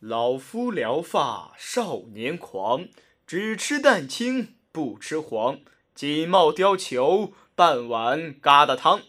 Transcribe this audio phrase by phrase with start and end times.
[0.00, 2.86] 老夫聊发少年狂，
[3.26, 5.58] 只吃蛋清不吃黄。
[5.92, 9.02] 锦帽貂裘，半碗疙瘩汤。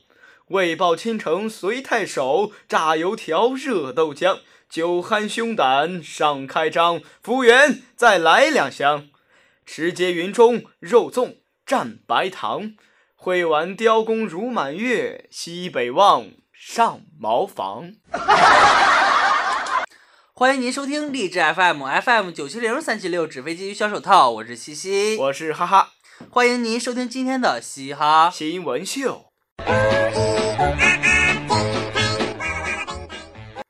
[0.48, 4.40] 为报倾城随太守，炸油条热豆浆。
[4.68, 9.10] 酒酣胸胆尚开张，服务员再来两箱。
[9.68, 11.36] 持节云中肉粽
[11.68, 12.74] 蘸白糖。
[13.16, 17.94] 会玩雕弓如满月，西北望上茅房。
[20.40, 25.92] 欢迎您收听励志 FM FM 九七零三七六纸飞机小手套，我是西西，我是哈哈。
[26.30, 29.34] 欢迎您收听今天的嘻哈新闻秀。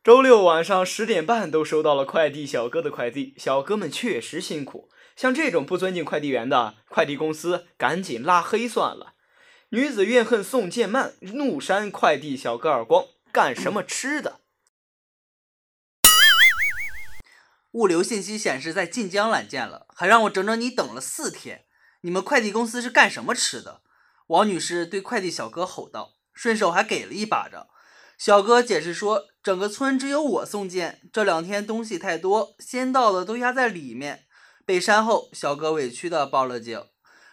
[0.03, 4.89] 周六晚上十点半都收到了快递小哥的快递，小哥们确实辛苦。
[5.15, 9.13] 像这种不尊敬快递员的，快递公司赶紧拉黑算了。
[9.69, 13.05] 女子怨恨送件慢，怒扇快递小哥耳光。
[13.31, 14.41] 干什么吃的？
[17.71, 21.65] 物流信息显示在晋江揽件了，还让我整整你等了四天。
[22.01, 23.81] 你们快递公司是干什么吃的？
[24.27, 27.67] 王女士对快递小哥吼道，顺手还给了一巴掌。
[28.17, 34.25] 小哥解释说，整个村只有我送件，这两天东西太多，先到的都压在里面。
[34.65, 36.83] 被删后，小哥委屈的报了警。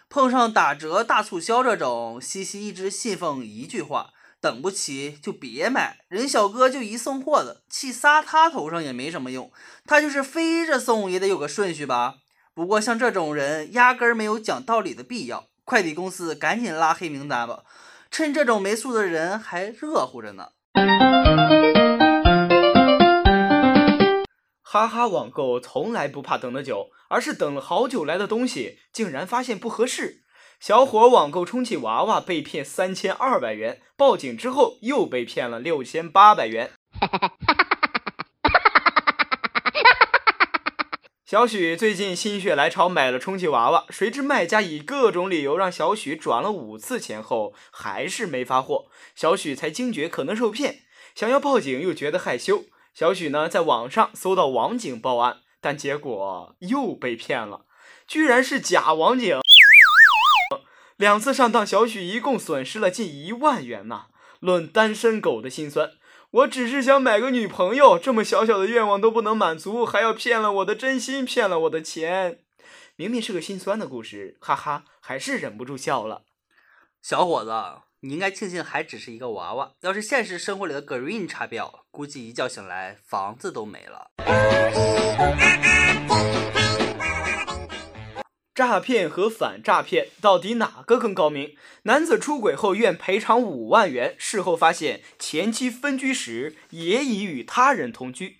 [0.09, 5.99] 碰上打折大促销这种，西西一直信奉一句话：等不起就别买。
[6.07, 9.51] 人小哥就一送货的，气撒他头上也没什么用，
[9.85, 12.15] 他就是飞着送也得有个顺序吧。
[12.53, 15.47] 不过像这种人，压根儿没有讲道理的必要。
[15.63, 17.63] 快递公司赶紧拉黑名单吧，
[18.09, 20.49] 趁这种没素的人还热乎着呢。
[24.61, 26.89] 哈哈，网购从来不怕等的久。
[27.09, 30.23] 而是等了好久来的东西，竟然发现不合适。
[30.59, 36.71] 小伙网购充气娃娃被骗三千二百元，报警之后又被骗了六千八百元。
[41.25, 48.87] 小许最近心血来潮买了充气娃娃，谁知卖家以各种理由让小许转了五次钱后，还是没发货。
[49.15, 52.63] 小许才惊觉可能受骗，想要报警又觉得害羞。
[52.93, 55.41] 小许呢，在网上搜到网警报案。
[55.59, 57.65] 但结果又被骗了，
[58.07, 59.39] 居然是假网警。
[60.97, 64.07] 两次上当，小许一共损失了近一万元呐！
[64.39, 65.91] 论单身狗的心酸，
[66.31, 72.39] 我只是想买个女朋友，这么小小的愿望都不能满足，还要骗了我的真心，骗了我的钱。
[72.95, 76.23] 明明是个心酸的故事，哈哈，还是忍不住笑了。
[77.03, 77.51] 小伙子，
[77.99, 84.09] 你应该庆幸还只是一个娃娃，要是现实生活里的 Green 插标，估计一觉醒来房子都没了。
[88.57, 91.55] 诈骗和反诈骗到底哪个更高明？
[91.83, 98.39] 男子出轨后愿赔偿五万元，事后发现前妻分居时也已与他人同居。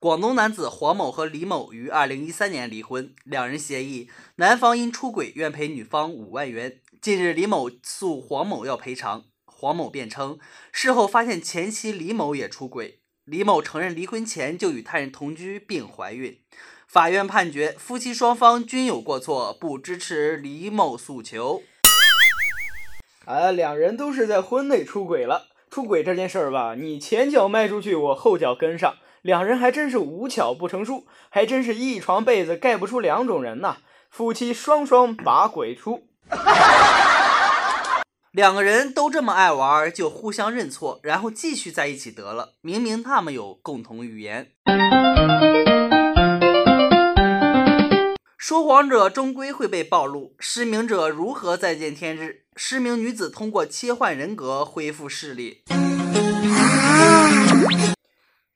[0.00, 6.80] 广东男子黄某和李某于二零一三年离婚，两人协议，男方因出轨愿赔女方五万元。
[7.00, 10.40] 近日，李某诉黄某要赔偿，黄某辩称
[10.72, 16.40] 事后发现前妻李某也出轨，李某承认离婚前就与他人同居并怀孕。
[16.94, 21.64] 法院判决夫妻双方均有过错，不支持李某诉求。
[23.24, 25.48] 啊，两人都是在婚内出轨了。
[25.72, 33.78] 出轨这件事儿吧，你前脚迈出去，我后脚跟上，两人还真是无巧不成书，还真是一床被子盖不出两种人呐。
[34.08, 36.06] 夫妻双双把鬼出。
[38.30, 42.50] 两个人都这么爱玩，就互相认错，然后继续在一起得了。
[42.60, 44.52] 明明他们有共同语言。
[48.46, 52.42] 说谎者终归会被暴露，失明者如何再见天日？
[52.54, 55.62] 失明女子通过切换人格恢复视力。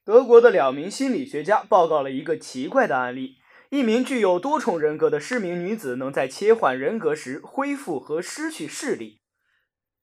[0.05, 3.37] 德国的两名心理学家报告了一个奇怪的案例：
[3.71, 9.21] 一名具有多重人格的失明女子能在切换人格时恢复和失去视力，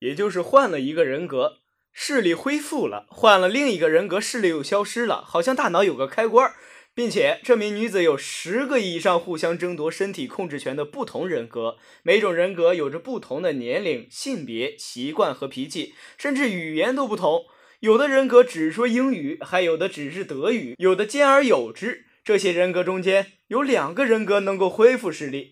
[0.01, 1.59] 也就是换了一个人格，
[1.93, 6.53] 视力恢复了；换了另一个人格，视力又消失了，好像大脑有个开关。
[6.97, 17.45] 并且，这名女子有十个以上互相争夺身体控制权的不同人格，每种人格有着不同的年龄、性别、习惯和脾气，甚至语言都不同。
[17.81, 22.07] 有的人格只说英语，还有的只是德语，有的兼而有之。
[22.25, 25.51] 这些人格中间有两个人格能够恢复视力。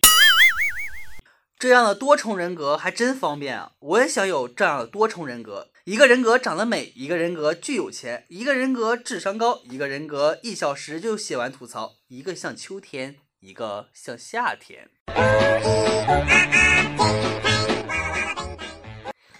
[1.59, 3.73] 这样的多重人格还真方便啊！
[3.79, 5.69] 我也想有这样的多重人格。
[5.85, 14.89] 一个人格长得美，一个人格巨有钱，一个人格智商高，一个人格一小时就写完吐槽，一个像秋天，一个像夏天。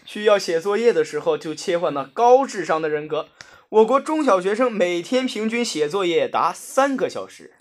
[0.05, 3.29] 需要写作业的时候就切换到高智商的人格，
[3.69, 7.55] 我国中小学生每天平均写作业达三个小时。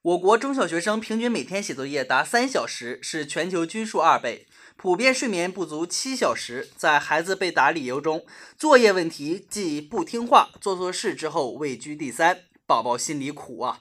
[0.00, 4.46] 我国中小学生平均每天写作业达三小时，是全球均数二倍。
[4.80, 8.24] 普遍睡眠不足七小时，在孩子被打理由中，
[8.56, 13.80] 作业问题即不听话、做错事之后位居第三，宝宝心里苦啊。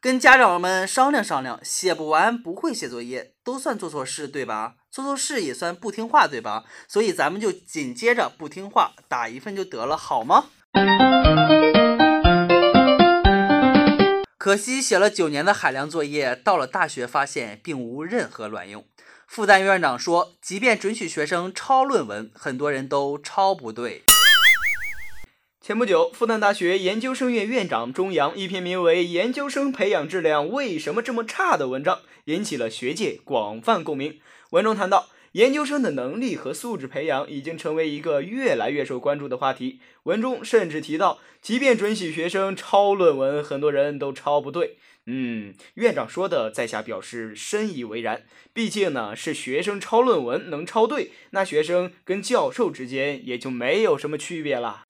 [0.00, 4.76] 跟家长们商量商量，写不完不会写作业都算做错事，对吧？
[4.88, 6.62] 做错事也算不听话，对吧？
[6.86, 10.44] 所以咱们就紧接着不听话，打一份就得了，好吗？
[14.38, 18.84] 可惜写了九年的海量作业，到了大学发现并无任何卵用。
[19.26, 24.04] 复旦院长说，即便准许学生抄论文，很多人都抄不对。
[25.60, 34.20] 前不久，复旦大学研究生院院长钟扬一篇名为《研究生培养质量为什么这么差》的文章，引起了学界广泛共鸣。
[34.50, 39.80] 文中谈到，研究生的能力和素质培养已经成为一个越来越受关注的话题。
[40.04, 44.78] 文中甚至提到，即便准许学生抄论文，很多人都抄不对。
[45.04, 48.22] 嗯，院长说的，在下表示深以为然。
[48.54, 54.84] 毕竟呢，是学生抄论文能抄对，那学生跟教授之间也就没有什么区别了。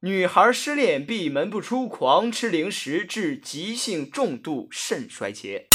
[0.00, 5.66] 女孩失恋闭门不出，狂吃零食致急性重度肾衰竭。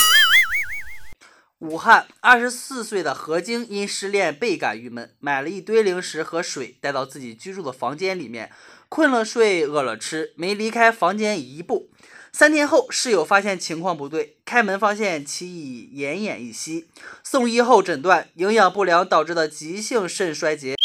[1.60, 8.50] 武汉二十四岁的何晶因失恋倍感郁闷，买了一堆零食和水带到自己居住的房间里面。
[8.88, 11.92] 困了睡，饿了吃，没离开房间一步。
[12.32, 16.88] 三天后，室友发现情况不对，开门发现其已奄奄一息。
[17.24, 20.76] 送医后诊断营养不良导致的急性肾衰竭，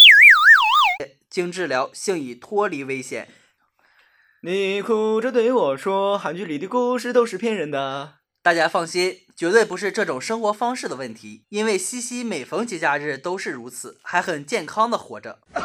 [1.30, 3.28] 经治疗，幸已脱离危险。
[4.42, 15.38] 你哭着对我说：“韩剧里的故事都是骗人的。”大家放心，绝对不是这种生活方式的问题，因为西西每逢节假日都是如此，还很健康的活着。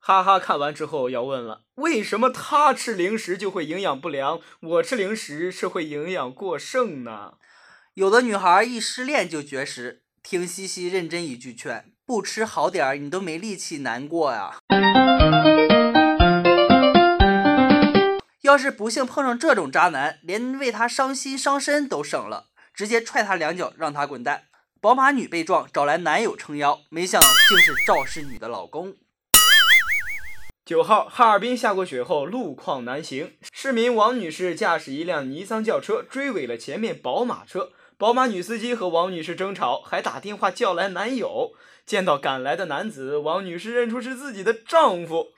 [0.00, 7.34] 哈哈，看完之后要问了，为什么他吃零食就会营养不良，我吃零食是会营养过剩呢？
[7.94, 14.56] 有的女孩一失恋就绝食，听西西认真一句劝，不吃好点儿，你都没力气难过呀。
[18.46, 24.44] 要是不幸碰上这种渣男，连为他伤心伤身都省了，直接踹他两脚，让他滚蛋。
[24.80, 28.94] 宝马女被撞，找来男友撑腰，没想到竟是肇事女的老公。
[30.64, 41.54] 九号，哈尔滨下过雪后路况难行，市民王女士驾驶一辆尼桑轿车追尾了前面宝马车，宝马女司机和王女士争吵，还打电话叫来男友。
[41.84, 45.28] 见到赶来的男子，王女士认出是自己的丈夫。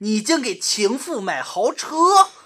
[0.00, 1.88] 你竟给情妇买豪车！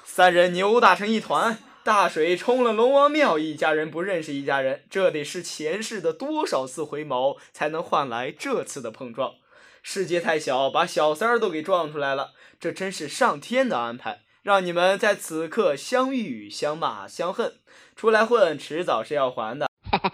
[0.05, 9.35] 三人扭打成一团，大水冲了龙王庙，一家人不认识一家人，这得是前世的多少次回眸，才能换来这次的碰撞？
[9.83, 17.57] 世界太小，把小三儿都给撞出来了，这真是上天的安排，让你们在此刻相遇、相骂、相恨。
[17.95, 19.69] 出来混，迟早是要还的。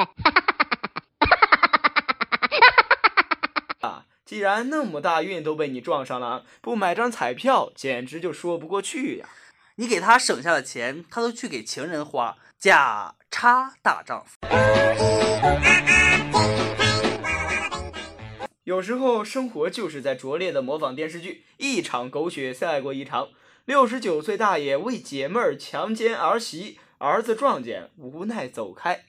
[3.81, 4.06] 啊！
[4.28, 9.26] 既然那么大运都被你撞上了，不买张彩票，简直就说不过去呀！
[9.76, 14.36] 你给他省下的钱，他都去给情人花，假差大丈夫。
[18.64, 23.30] 有时候生活就是在拙劣的模仿电视剧，一场狗血赛过一场。
[23.64, 29.06] 六十九岁大爷为解闷儿强奸儿媳，儿子撞见无奈走开。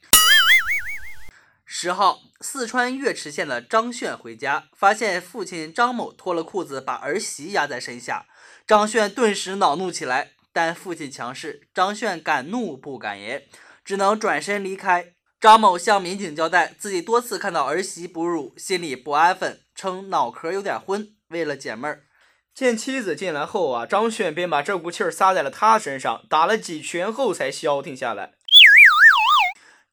[1.71, 8.25] 十号，四川岳池县的张炫回家，发现父亲张某脱了裤子把儿媳压在身下，
[8.65, 13.43] 张炫顿时恼怒起来，但父亲强势，张炫敢怒不敢言，
[13.85, 15.13] 只能转身离开。
[15.39, 21.09] 张某向民警交代，自己多次看到儿媳哺乳，心里不安分，称脑壳有点昏。
[21.27, 22.01] 为了解闷儿，
[22.55, 28.38] 见妻子进来后啊，张炫便把这股气儿撒在了她身上，打了几拳后才消停下来。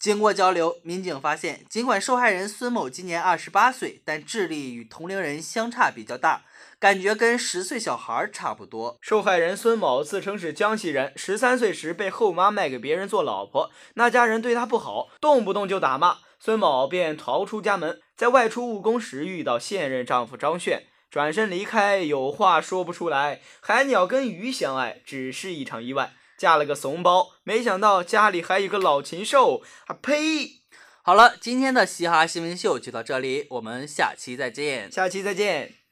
[0.06, 6.42] 经过交流，民警发现，尽管受害人孙某今年二十八岁，但智力与同龄人相差比较大。
[6.78, 8.96] 感觉跟十岁小孩差不多。
[9.00, 18.00] 受害人孙某自称是江西人，十三岁时被后妈卖给别人做老婆，那家人对他不好，动不动就打骂，孙某便逃出家门。
[18.16, 23.40] 在外出务工时遇到现任丈夫张炫，转身离开，有话说不出来。
[23.60, 30.62] 海鸟跟鱼相爱，只是一场意外，嫁了个怂包，没想到家里还有个老禽兽，啊呸！
[31.02, 35.85] 好了，今天的嘻哈新闻秀就到这里，我们下期再见，下期再见。